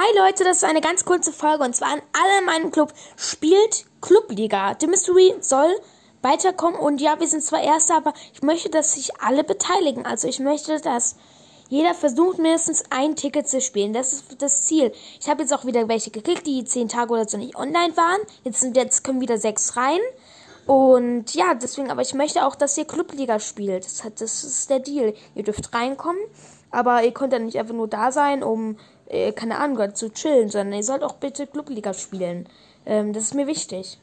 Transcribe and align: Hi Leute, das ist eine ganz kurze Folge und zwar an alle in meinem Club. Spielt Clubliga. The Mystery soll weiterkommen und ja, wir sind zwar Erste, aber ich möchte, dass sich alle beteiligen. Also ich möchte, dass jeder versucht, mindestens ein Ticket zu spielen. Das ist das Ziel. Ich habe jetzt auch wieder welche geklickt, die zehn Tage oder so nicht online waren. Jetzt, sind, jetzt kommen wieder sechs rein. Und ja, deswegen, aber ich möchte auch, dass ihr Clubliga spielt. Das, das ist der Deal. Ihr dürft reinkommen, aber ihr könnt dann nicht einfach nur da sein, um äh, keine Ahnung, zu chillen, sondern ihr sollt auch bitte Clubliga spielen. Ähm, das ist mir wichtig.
Hi 0.00 0.16
Leute, 0.16 0.44
das 0.44 0.58
ist 0.58 0.64
eine 0.64 0.80
ganz 0.80 1.04
kurze 1.04 1.32
Folge 1.32 1.64
und 1.64 1.74
zwar 1.74 1.88
an 1.88 2.00
alle 2.12 2.38
in 2.38 2.44
meinem 2.44 2.70
Club. 2.70 2.92
Spielt 3.16 3.84
Clubliga. 4.00 4.76
The 4.80 4.86
Mystery 4.86 5.34
soll 5.40 5.74
weiterkommen 6.22 6.78
und 6.78 7.00
ja, 7.00 7.18
wir 7.18 7.26
sind 7.26 7.42
zwar 7.42 7.64
Erste, 7.64 7.94
aber 7.94 8.14
ich 8.32 8.40
möchte, 8.42 8.70
dass 8.70 8.94
sich 8.94 9.20
alle 9.20 9.42
beteiligen. 9.42 10.06
Also 10.06 10.28
ich 10.28 10.38
möchte, 10.38 10.80
dass 10.80 11.16
jeder 11.68 11.94
versucht, 11.94 12.38
mindestens 12.38 12.84
ein 12.90 13.16
Ticket 13.16 13.48
zu 13.48 13.60
spielen. 13.60 13.92
Das 13.92 14.12
ist 14.12 14.40
das 14.40 14.66
Ziel. 14.66 14.92
Ich 15.20 15.28
habe 15.28 15.42
jetzt 15.42 15.52
auch 15.52 15.64
wieder 15.64 15.88
welche 15.88 16.12
geklickt, 16.12 16.46
die 16.46 16.62
zehn 16.62 16.88
Tage 16.88 17.12
oder 17.12 17.28
so 17.28 17.36
nicht 17.36 17.56
online 17.56 17.96
waren. 17.96 18.20
Jetzt, 18.44 18.60
sind, 18.60 18.76
jetzt 18.76 19.02
kommen 19.02 19.20
wieder 19.20 19.38
sechs 19.38 19.76
rein. 19.76 19.98
Und 20.64 21.34
ja, 21.34 21.54
deswegen, 21.54 21.90
aber 21.90 22.02
ich 22.02 22.14
möchte 22.14 22.46
auch, 22.46 22.54
dass 22.54 22.78
ihr 22.78 22.84
Clubliga 22.84 23.40
spielt. 23.40 23.84
Das, 23.84 24.04
das 24.16 24.44
ist 24.44 24.70
der 24.70 24.78
Deal. 24.78 25.14
Ihr 25.34 25.42
dürft 25.42 25.74
reinkommen, 25.74 26.20
aber 26.70 27.02
ihr 27.02 27.12
könnt 27.12 27.32
dann 27.32 27.46
nicht 27.46 27.58
einfach 27.58 27.74
nur 27.74 27.88
da 27.88 28.12
sein, 28.12 28.44
um 28.44 28.76
äh, 29.08 29.32
keine 29.32 29.58
Ahnung, 29.58 29.94
zu 29.94 30.12
chillen, 30.12 30.48
sondern 30.48 30.78
ihr 30.78 30.84
sollt 30.84 31.02
auch 31.02 31.14
bitte 31.14 31.46
Clubliga 31.46 31.94
spielen. 31.94 32.48
Ähm, 32.86 33.12
das 33.12 33.24
ist 33.24 33.34
mir 33.34 33.46
wichtig. 33.46 33.98